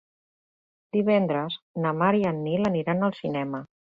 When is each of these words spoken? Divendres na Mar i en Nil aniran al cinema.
Divendres 0.97 1.59
na 1.85 1.93
Mar 1.99 2.09
i 2.21 2.25
en 2.31 2.41
Nil 2.47 2.65
aniran 2.73 3.09
al 3.09 3.17
cinema. 3.23 3.63